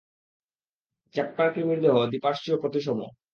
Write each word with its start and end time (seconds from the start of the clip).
Chapter 1.15 1.47
কৃমির 1.53 1.79
দেহ 1.83 1.95
দ্বিপার্শ্বীয় 2.11 2.57
প্রতিসম। 2.61 2.97